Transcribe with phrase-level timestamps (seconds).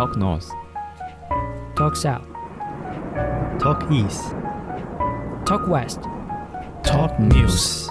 [0.00, 0.48] Talk North,
[1.76, 2.24] Talk South,
[3.58, 4.34] Talk East,
[5.44, 6.00] Talk West.
[6.82, 7.86] Talk News。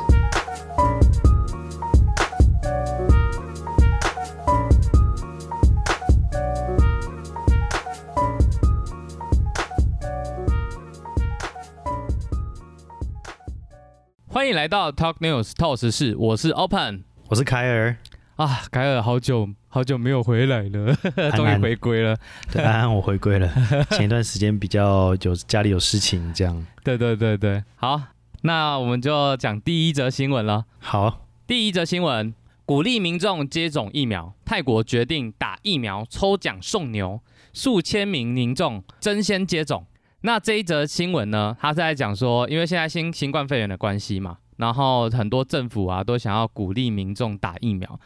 [14.28, 17.96] 欢迎来到 Talk News 透时事，我是 Open 我是凯尔。
[18.38, 20.96] 啊，凯尔好久好久没有回来了，
[21.36, 22.18] 终于回归了。
[22.52, 23.48] 对，安安，我回归了。
[23.91, 26.66] 前一段时间比较有家里有事情，这样。
[26.84, 28.02] 对对对对，好，
[28.41, 30.66] 那我们就讲第一则新闻了。
[30.80, 32.34] 好，第一则新闻：
[32.66, 34.34] 鼓励民众接种疫苗。
[34.44, 37.22] 泰国决定打疫苗抽奖送牛，
[37.54, 39.86] 数千名民众争先接种。
[40.22, 47.99] 那这一则新闻呢，他是在讲说，因为现在新新冠肺炎的关系嘛，然后很多政府啊都想要鼓励民众打疫苗。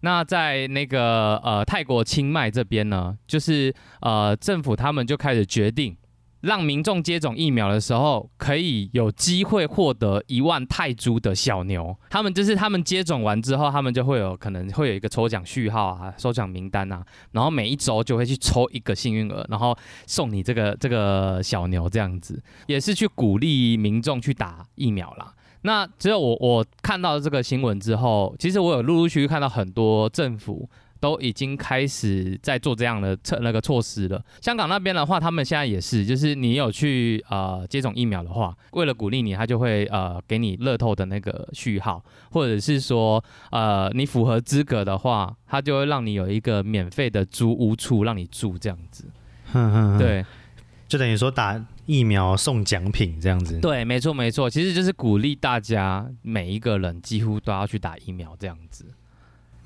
[0.00, 5.96] 那在那个呃泰国清迈这边呢，就是呃政府他们就开始决定，
[6.42, 11.96] 让民众接种疫苗的时候，可以有机会获得一万泰铢的小牛。
[12.10, 25.34] 他们就是他们接种完之后，他们就会有可能会有一个抽奖序号啊、抽奖名单啊，然后每一周就会去抽一个幸运儿，然后送你这个这个小牛这样子，也是去鼓励民众去打疫苗啦。
[25.62, 30.68] 那只有我我看到这个新闻之后，其实我有陆陆续续看到很多政府
[31.00, 34.20] 都已经开始在做这样的策那个措施了。
[34.40, 49.04] 香港那边的话，他们现在也是，就是你有去呃接种疫苗的话，为了鼓励你，他就会呃给你乐透的那个序号，或者是说呃你符合资格的话，他就会让你有一个免费的租屋处让你住这样子。
[49.52, 50.24] 哼哼哼，对
[50.88, 53.58] 就等于说打疫苗送奖品这样子。
[53.60, 58.84] 对，没错没错，其实就是鼓励大家每一个人几乎都要去打疫苗这样子。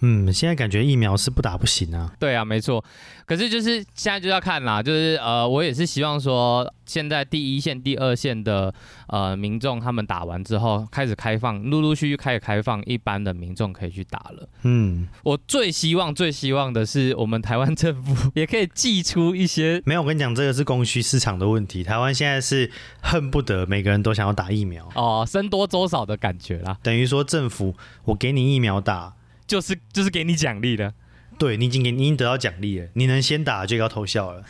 [0.03, 2.13] 嗯，现在感觉疫苗是不打不行啊。
[2.19, 2.85] 对啊，没错。
[3.25, 8.75] 可是就是现在就要看啦，就是呃，我也是希望说，现在第一线、第二线的
[9.07, 14.49] 呃民众他们打完之后，开始开放，陆陆续续开始开放，一般的民众可以去打了。
[14.63, 21.85] 嗯，我最希望、最希望的是，我们台湾政府也可以寄出一些没有，我跟你讲，这个是供需市场的问题。
[21.85, 22.71] 台湾现在是
[23.01, 27.75] 恨不得每个人都想要打疫苗，哦僧多粥少的感觉啦，等于说政府
[28.05, 29.15] 我给你疫苗打，
[29.53, 30.95] 就是就是给你奖励的。
[31.39, 34.45] 对你已经给你已经得到奖励了，你能先打就要偷笑了。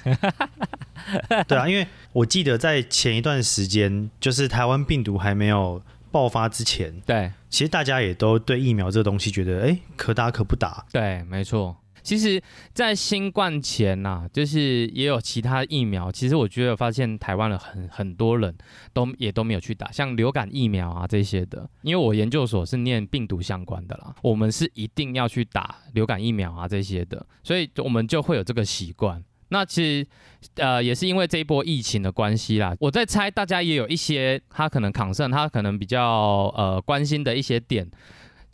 [1.49, 10.85] 对啊，因为我记得在前一段时间，就是台湾病毒还没有爆发之前，对其实大家也都对疫苗这个东西觉得，哎，可打可不打。
[10.93, 11.77] 对，没错。
[12.03, 12.43] 其实，
[12.75, 16.11] 在新冠前呐、就是也有其他疫苗。
[16.11, 18.55] 其实我觉得发现台湾的很很多人
[18.93, 21.69] 都也都没有去打，像流感疫苗啊这些的。
[21.83, 29.23] 因为我研究所是念病毒相关的啦，我们是一定要去打流感疫苗啊这些的，所以我们就会有这个习惯。
[29.49, 30.07] 那其实，
[30.55, 32.75] 呃，也是因为这一波疫情的关系啦。
[32.81, 37.87] 我在猜，大家也有一些他可能抗胜，他可能比较呃关心的一些点，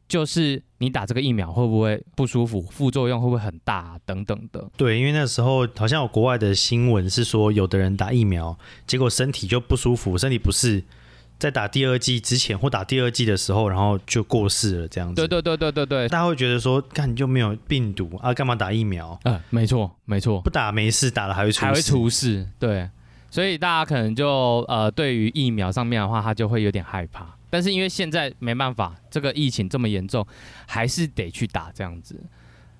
[0.09, 4.67] 就是你打这个疫苗会不会不舒服，副作用会不会很大、等等的。
[4.77, 10.83] 对，因为那时候好像有国外的新闻是说，有的人打疫苗，结果身体就不舒服，身体不适，
[11.39, 15.15] 在打第二剂之前或打第二剂的时候，然后就过世了，这样子。
[15.17, 19.19] 对对对对对对，大家会觉得说，干你就没有病毒啊，干嘛打疫苗？
[19.25, 21.53] 呃，没错没错，不打没事，打了还会。
[21.53, 22.49] 还会出事。
[22.59, 22.89] 对，
[23.31, 27.38] 所以大家可能就呃，对于疫苗上面的话，他就会有点害怕。
[27.51, 30.27] 但是因为现在没办法，这个疫情这么严重，
[30.67, 32.23] 还是得去打这样子。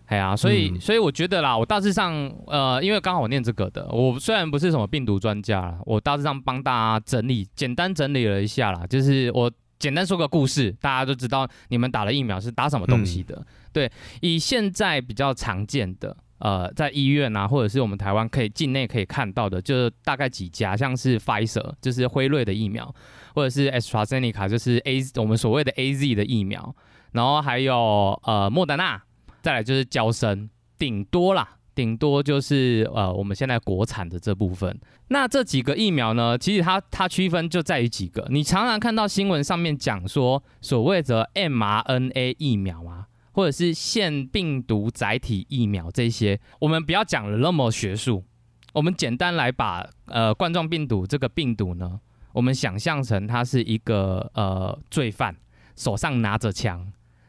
[0.07, 2.15] 哎呀，所以、嗯所以我觉得啦，我大致上
[2.47, 13.47] 呃，因为刚好我念这个的，我虽然不是什么病毒专家啦，我大致上帮大家整理，简单整理了一下啦，就是我简单说个故事，大家都知道你们打了疫苗是打什么东西的。
[13.71, 13.91] 对，
[14.23, 16.17] 以现在比较常见的。
[16.39, 22.95] 呃，在医院啊，或者是我们台湾可以境内可以看到的，就是大概几家，像是 Pfizer，就是辉瑞的疫苗，
[23.39, 26.75] 或者是 AstraZeneca，就是 A 我们所谓的 AZ 的疫苗，
[27.13, 29.01] 然后还有呃莫德纳，
[29.41, 34.77] 再来就是交生，顶多啦，顶多就是呃我们现在国产的这部分。
[35.11, 43.07] 那这几个疫苗呢，其实它它区分就在于几个，你常常看到新闻上面讲说所谓的 mRNA 疫苗啊。
[43.31, 48.25] 或者是腺病毒载体疫苗这些，我们不要讲了那么学术，
[48.73, 52.01] 我们简单来把呃冠状病毒这个病毒呢，
[52.39, 55.35] 我们想象成他是一个呃罪犯，
[55.75, 56.87] 手上拿着枪，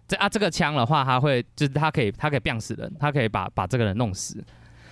[0.07, 4.43] 这啊这个枪的话，他会就是他可以他可以病死人，他可以把把这个人弄死，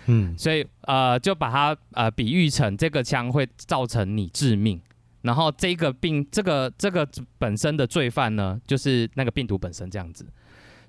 [0.08, 4.82] 嗯，所以呃就把它呃比喻成这个枪会造成你致命。
[5.22, 10.26] 然后这个病，这个这个本身的罪犯呢，就是那个病毒本身这样子。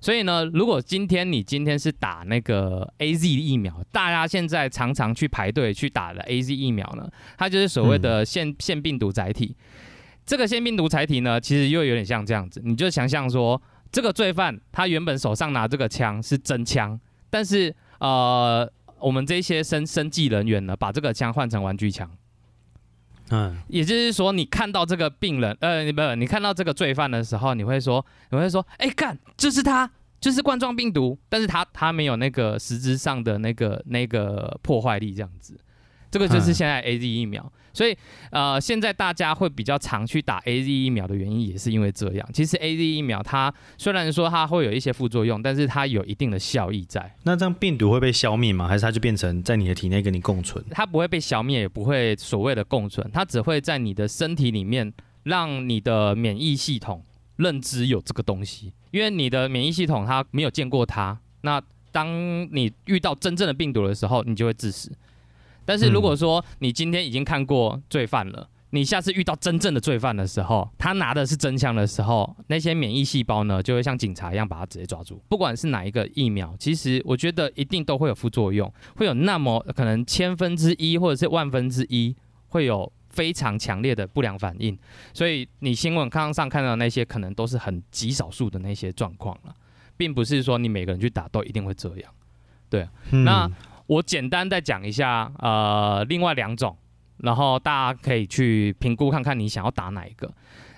[0.01, 9.55] 所以呢，如果今天你今天是打那个 A Z 疫苗，大家现在常常去排队去打的 A Z 疫苗呢，它就是所谓的腺腺病毒载体。
[10.25, 13.61] 这个腺病毒载体呢，其实又有点像这样子，你就想象说，
[13.91, 16.97] 这个罪犯他原本手上拿这个枪是真枪，
[17.29, 22.09] 但是呃，我们这些生生技人员呢，把这个枪换成玩具枪。
[23.29, 29.89] 嗯，也就是说，你看到这个病人，呃，你不，你看到这个罪犯的时候，你会说，你会说，哎，干，就是他，
[30.19, 35.59] 就是冠状病毒，但是他他没有那个实质上的那个那个破坏力，这样子，
[36.09, 37.51] 这个就是现在 A Z 疫苗。
[37.71, 37.95] 所以，
[38.31, 42.29] 呃，现在大家会比较常去打 A Z 疫苗的原因，也是因为这样。
[42.33, 47.15] 其实 A Z 疫苗它虽然说它会有一些副作用，但是它有一定的效益在。
[47.23, 48.67] 那这样病毒会被消灭吗？
[48.67, 50.65] 还是它就变成在你的体内跟你共存？
[50.71, 54.91] 它不会被消灭，也不会所谓的共存，它只会在你的身体里面
[55.23, 57.03] 让你的免疫系统
[57.37, 61.17] 认知有这个东西，因为你的免疫系统它没有见过它。
[61.41, 61.61] 那
[61.91, 62.09] 当
[62.51, 64.91] 你遇到真正的病毒的时候，你就会致死。
[65.69, 75.21] 但是如果说你今天已经看过罪犯了，你下次遇到真正的罪犯的时候，他拿的是真枪的时候，那些免疫细胞呢，就会像警察一样把他直接抓住。
[75.29, 82.15] 不管是哪一个疫苗，其实我觉得一定都会有副作用，会有那么可能千分之一或者是万分之一
[82.47, 84.75] 会有非常强烈的不良反应。
[85.13, 89.53] 所以你新闻刚上看到那些，可能都是很极少数的那些状况了，
[89.95, 92.11] 并不是说你每个人去打都一定会这样。
[92.71, 93.47] 对，那。
[93.89, 96.77] 我简单再讲一下，呃，另外两种，
[97.17, 100.31] 然后大家可以去评估看看你想要打哪一个。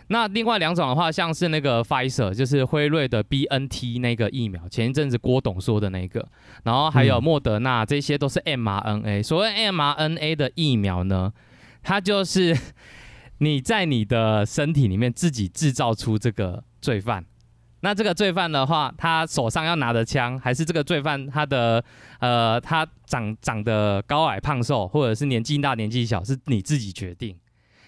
[0.07, 6.25] 那另外两种的话，像是那个 Pfizer，就是辉瑞的 BNT 那个疫苗，前一阵子郭董说的那个，
[6.63, 9.21] 然后还有莫德纳，这些都是 mRNA。
[9.21, 11.33] 所谓 mRNA 的疫苗呢，
[11.83, 12.57] 它就是
[13.39, 17.25] 你在你的身体里面自己制造出这个罪犯。
[17.83, 21.83] 那这个罪犯的话，他手上要拿的枪，还是这个罪犯他的
[22.19, 27.35] 呃，他长长得高矮胖瘦，或者是年纪大年纪小，是你自己决定。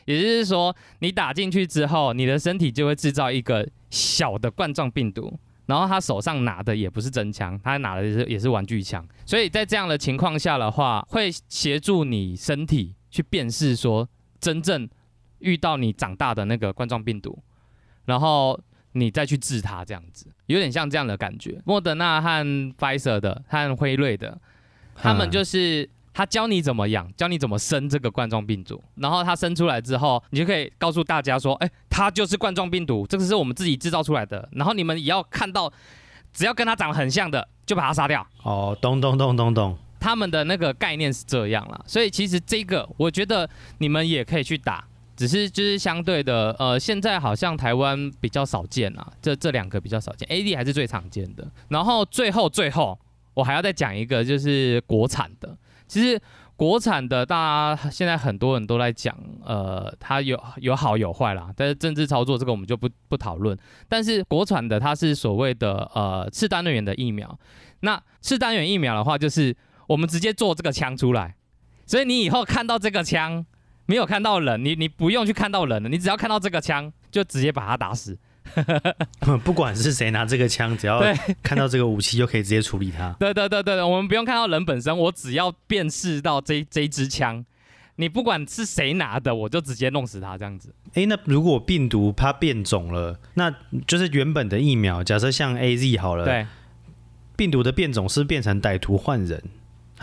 [0.05, 9.07] 也就是说，你打进去之后，你的身体就会制造一个小的冠状病毒，然后他手上拿的也不是真枪，他拿的是也是玩具枪。
[9.27, 14.09] 所以在这样的情况下的话，会协助你身体去辨识说
[14.39, 14.89] 真正
[15.37, 17.37] 遇到你长大的那个冠状病毒，
[18.05, 18.59] 然后。
[18.93, 21.61] 你再去治它，这样子有点像这样的感觉。
[21.65, 22.45] 莫德纳和
[22.77, 24.39] Pfizer 的和辉瑞的，
[24.95, 34.47] 他们就是他教你怎么养，教你怎么生这个冠状病毒，然后它生出来之后，你就可以告诉大家说，哎，它就是冠状病毒，这个是我们自己制造出来的。
[34.51, 35.71] 然后你们也要看到，
[36.31, 38.25] 只要跟它长得很像的，就把它杀掉。
[38.43, 41.83] 哦，咚咚咚咚咚，他们的那个概念是这样了。
[41.87, 43.49] 所以其实这个，我觉得
[43.79, 44.85] 你们也可以去打。
[45.15, 51.47] 只是就是相对的，呃，现在好像台湾比较少见啊，这这两个比较少见，A D 还是最常见的。
[51.69, 52.99] 然后最后最后，
[53.35, 55.55] 我还要再讲一个，就是国产的。
[55.87, 56.19] 其实
[56.55, 59.15] 国产的，大家现在很多人都在讲，
[59.45, 61.53] 呃，它有有好有坏啦。
[61.55, 63.55] 但是政治操作这个我们就不不讨论。
[63.87, 67.39] 但是国产的它是所谓的呃次单元的疫苗。
[67.81, 69.55] 那次单元疫苗的话，就是
[69.85, 71.35] 我们直接做这个枪出来，
[71.85, 73.45] 所以你以后看到这个枪。
[73.93, 78.17] 没有看到人，你你不用去看到人了，你只要看到这个枪，就直接把他打死。
[79.45, 80.99] 不管是谁拿这个枪，只要
[81.43, 83.15] 看到这个武器，就可以直接处理他。
[83.19, 87.45] 对对对对，我们不用看到人本身，我只要辨识到这这支枪，
[87.97, 90.73] 你不管是谁拿的，我就直接弄死他这样子。
[90.95, 93.53] 哎，那如果病毒它变种了，那
[93.85, 96.47] 就是原本的疫苗，假设像 A Z 好了，对，
[97.37, 99.39] 病毒的变种是变成歹徒换人。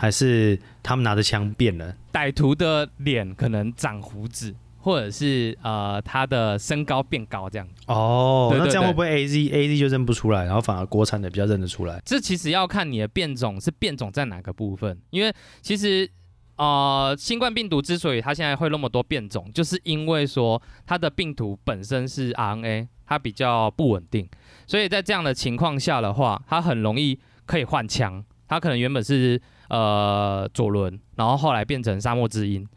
[0.01, 1.95] 还是他们拿着枪变了？
[2.11, 7.67] 歹徒的脸可能长胡子，或者是呃他的身高变高这样。
[7.85, 12.01] 哦，那这样会不会 A Z A Z 就认不出来，然后反而国产的比较认得出来？
[12.03, 15.31] 这其实要看你的变种是变种在哪个部分，因为
[15.61, 16.09] 其实
[16.55, 24.27] 呃新冠病毒之所以它现在会那么多变种，就是因为说它的病毒本身是 R N A，它比较不稳定，
[24.65, 29.39] 所以在这样的情况下的话，它很容易可以换枪，它可能原本是。
[29.71, 32.67] 呃，左轮，然后后来变成沙漠之鹰。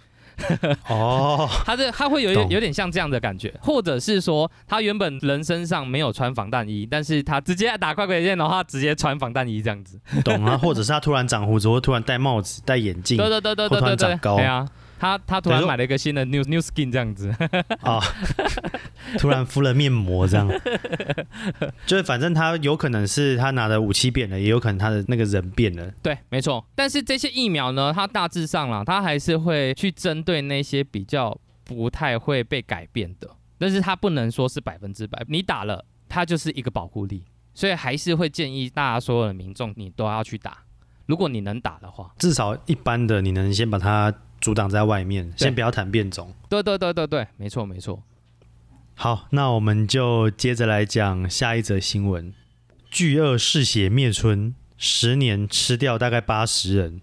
[0.88, 9.98] 哦， 他这他会有有点像这样的感觉，或者是说他原本人身上没有穿防弹衣，但是他直接打快鬼键的话，直接穿防弹衣这样子。
[10.24, 14.68] 懂啊，或者是他突然长胡子，或突然戴帽子、戴眼镜，对对对对对对对，对啊。
[14.98, 17.28] 他他突然买了一个新的 new new skin 这样子
[17.80, 18.00] 啊，
[19.18, 20.48] 突然敷了面膜这样，
[21.86, 25.90] 就是反正他有可能是他拿的武器变了，也有可能他的那个人变了。
[26.02, 26.64] 对，没错。
[26.74, 35.22] 但是这些疫苗呢，它大致上啦，它还是会去针对那些比较不太会被改变的，但是它不能说是百分之百。
[35.28, 37.24] 你打了，它就是一个保护力。
[37.56, 40.58] 所以还是会建议大家所有的民众你都要去打，
[41.06, 42.12] 如果你能打的话。
[42.18, 44.12] 至少一般的你能先把它
[44.44, 46.34] 阻挡在外面，先不要谈变种。
[46.50, 48.02] 对对对对对，没错没错。
[48.94, 52.34] 好，那我们就接着来讲下一则新闻：
[52.90, 57.00] 巨鳄嗜血灭村，十年吃掉大概八十人，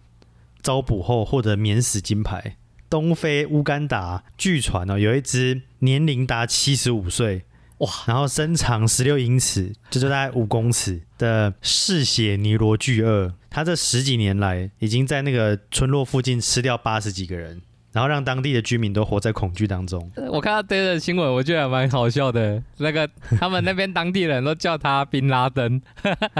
[0.61, 2.57] 遭捕后获得免死金牌。
[2.87, 7.45] 东非乌干达据传哦，有一只年龄达七十五岁，
[7.81, 17.59] 哇，然后身长十六英尺，这就大概五公尺的嗜血尼罗巨鳄，它这十几年来已经在那个村落附近吃掉八十几个人，
[17.91, 20.11] 然后让当地的居民都活在恐惧当中。
[20.31, 22.61] 我看到这个新闻，我觉得还蛮好笑的。
[22.77, 23.09] 那个
[23.39, 25.81] 他们那边当地人都叫他宾拉登，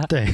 [0.08, 0.28] 对，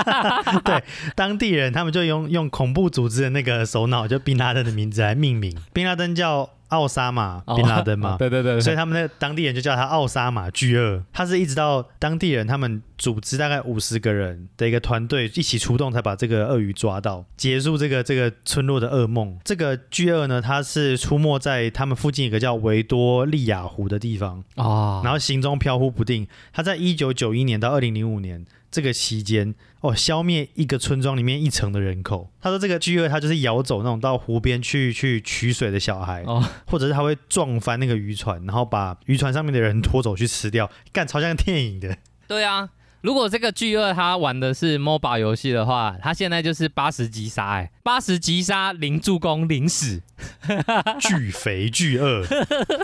[0.64, 0.82] 对，
[1.14, 5.54] 当地人他们就用用恐怖组织的那个首脑，就宾拉登的名字来命名。
[5.74, 11.02] 宾拉登叫奥沙马宾拉登嘛，哦对对对对，所以他们那当地人就叫他奥沙马巨鳄。
[11.12, 19.38] 他是一直到当地人他们组织大概五十个人的一个团队一起出动，才把这个鳄鱼抓到，结束这个这个村落的噩梦。
[19.44, 24.44] 这个巨鳄呢，它是出没在他们附近一个叫维多利亚湖的地方。
[24.56, 26.26] 哦，然后行踪飘忽不定。
[26.52, 32.30] 他在一九九一年到二零零五年这个期间，哦，消灭一个村庄里面一层的人口。
[32.40, 41.96] 他说这个巨鳄它就是咬走那种到湖边去去取水的小孩，哦，或者是他会撞翻那个渔船，然后把渔船上面的人拖走去吃掉，干超像电影的。
[42.26, 42.70] 对啊。
[43.00, 50.02] 如果这个巨鳄他玩的是 MOBA 游戏的话，他现在就是八十级杀，哎，八十级杀零助攻零死，
[51.00, 52.26] 巨肥巨鳄，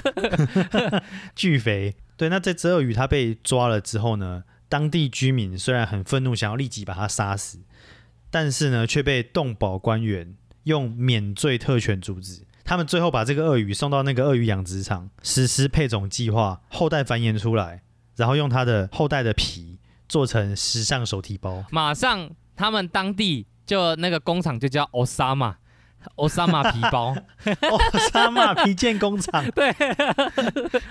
[1.35, 1.97] 巨肥。
[2.17, 7.61] 对，那这只鳄鱼它被抓了之后呢，当地居民虽然很愤怒，想要立即把他杀死，
[8.29, 12.45] 但是呢，却被动保官员用免罪特权阻止。
[12.65, 17.85] 他们最后把这个鳄鱼送到那个鳄鱼养殖场，实施配种计划，后代繁衍出来，
[18.17, 19.79] 然后用它的后代的皮
[20.09, 21.65] 做成时尚手提包。
[21.71, 25.55] 马上他们当地就那个工厂就叫 Osama。
[26.17, 27.17] Osama 皮包，
[27.47, 27.81] 哦，
[28.13, 29.73] 沙马皮件工厂，对，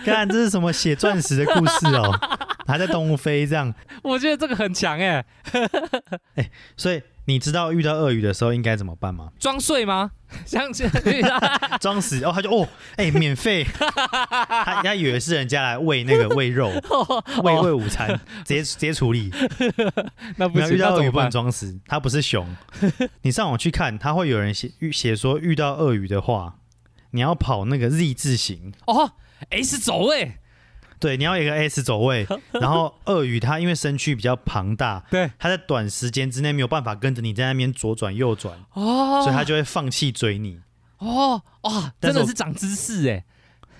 [0.03, 2.11] 看这是什么写钻石的故事哦，
[2.65, 5.25] 还在东非这样， 我觉得这个很强哎，
[6.35, 9.29] 哎所以你知道遇到鳄鱼的时候应该怎么办吗？
[9.39, 10.11] 装睡吗？
[10.45, 10.89] 像是
[11.79, 12.67] 装死，哦，他就哦，
[12.97, 16.71] 哎、免费，他他以为是人家来喂那个喂肉，
[17.43, 18.09] 喂喂午餐，
[18.43, 19.31] 直接直接处理。
[20.37, 21.29] 那不行，遇到鳄鱼不能？
[21.29, 22.47] 装死，它不是熊。
[23.21, 26.55] 你上网去看，他会有人写遇写说遇到鳄鱼的话，
[27.11, 29.11] 你要跑那个 Z 字形，哦
[29.49, 30.37] ，S 走位，
[31.03, 40.61] 对，你要有一个 S 走位，然后鳄鱼它因为身躯比较庞大，对，它在短时间之内没有办法跟着你在那边左转右转，哦，所以它就会放弃追你。
[40.99, 43.25] 哦哇，真的是长知识哎，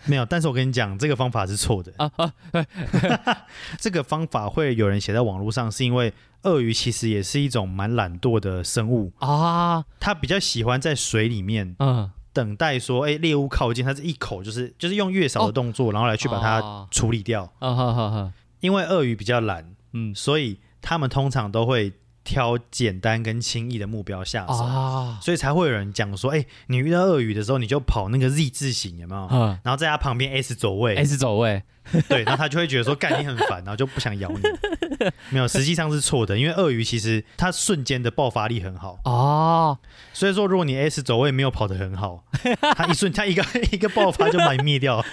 [0.05, 1.93] 没有，但是我跟你讲，这个方法是错的。
[1.95, 2.33] 啊啊，
[3.79, 16.87] 这个方法会有人写在网络上，是因为鳄鱼其实也是一种蛮懒惰的生物，啊，它比较喜欢在水里面嗯，等待说，哎，猎物靠近，它是一口就是就是用越少的动作，然后来去把它哦。
[16.91, 17.43] 处理掉。
[17.59, 29.27] 啊哈哈哈，因为鳄鱼比较懒，嗯，所以它们通常都会挑简单跟轻易的目标下手，啊，所以才会有人讲说，哎，你遇到鳄鱼的时候，你就跑那个 Z 字形，有没有？
[29.31, 29.59] 嗯。
[29.63, 31.63] 然后在它旁边 S 走位，，S 走位，
[32.07, 34.39] 对，然后他就会觉得说干你很烦，然后就不想咬你。
[35.29, 39.77] 没有，实际上是错的，因为鳄鱼其实它瞬间的爆发力很好，哦，
[40.13, 42.23] 所以说如果你 S 走位没有跑得很好，
[42.77, 45.03] 它一瞬它一个一个爆发就把你灭掉，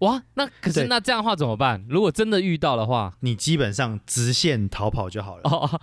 [0.00, 1.84] 哇，那可是那这样的话怎么办？
[1.88, 5.42] 如果真的遇到的话，你基本上直线逃跑就好了。
[5.44, 5.80] 哦，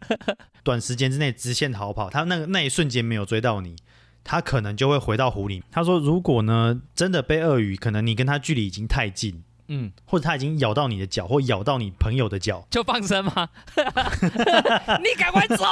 [0.64, 3.76] 短时间之内直线逃跑，他那个那一瞬间没有追到你。
[4.24, 5.64] 他可能就会回到湖里。
[5.72, 13.48] 他说，如果呢真的被鳄鱼，可能你跟他距离已经太近，嗯，或者他已经咬到你的脚，或咬到你朋友的脚，就放生吗？
[15.02, 15.64] 你赶快走，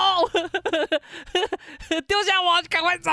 [2.09, 3.13] 丢下我，赶快走。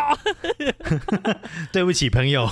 [1.71, 2.49] 对不起，朋友，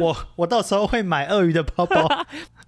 [0.00, 2.26] 我我到时候会买鳄鱼的包包，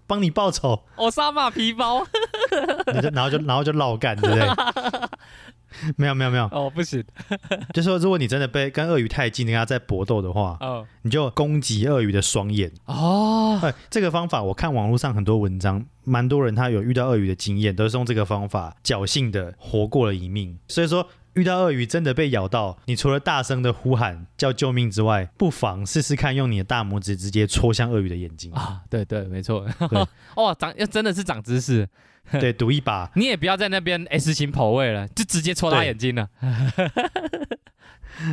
[0.09, 2.05] 帮你报仇，我杀马皮包，
[2.93, 4.49] 你就然后就然后就绕干，对不对？
[5.97, 7.05] 没有没有没有，哦，不行，
[7.75, 12.73] 就说如果你真的被跟鳄鱼太近，跟它在搏斗的话，哦，你就攻击鳄鱼的双眼。
[12.87, 20.59] 哦，哎，这个方法我看网络上很多文章，蛮多人他有遇到鳄鱼的经验，都是用这个方法侥幸的活过了一命。
[20.69, 21.07] 所以说。
[21.35, 29.67] 遇到鳄鱼真的被咬到，你除了大声的呼喊叫救命之外，不妨试试看用你的大拇指直接戳向鳄鱼的眼睛，啊，对对，没错。
[30.35, 31.89] 哦，长要真的是长知识，
[32.41, 33.11] 对，赌一把。
[33.15, 36.29] 你也不要在那边 S 型跑位了，就直接戳他眼睛了。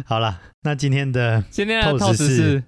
[0.05, 2.63] 好了，那今天的今天的透视是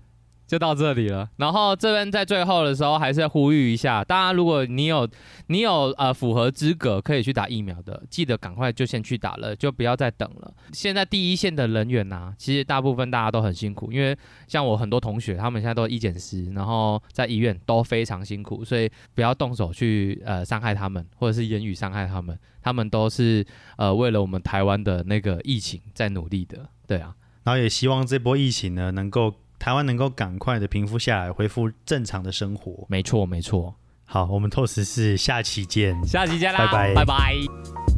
[0.48, 1.30] 就到这里了。
[1.36, 5.08] 然后这边在最后的时候，还是呼吁一下，大家如果你有
[5.48, 10.54] 你有呃符合资格可以去打疫苗的，记得赶快就先去打了，就不要再等了。
[10.72, 23.46] 现在第一线的人员呐、其实大部分大家都很辛苦，因为像我很多同学，他们现在都是医检师，然后在医院都非常辛苦，所以不要动手去呃伤害他们，或者是言语伤害他们，他们都是
[23.78, 27.14] 呃为了我们台湾的那个疫情在努力的，对啊。
[27.44, 32.86] 然后也希望这波疫情呢，能够台湾能够赶快的平复下来，恢复正常的生活。
[32.90, 33.76] 没错，没错。
[34.06, 35.96] 好，我们透视是下期见。
[36.06, 37.97] 下期见啦，拜拜拜拜